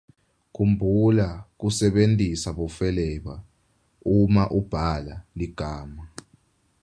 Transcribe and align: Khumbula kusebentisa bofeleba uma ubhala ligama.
Khumbula 0.53 1.27
kusebentisa 1.59 2.49
bofeleba 2.57 3.35
uma 4.19 4.43
ubhala 4.57 5.15
ligama. 5.39 6.03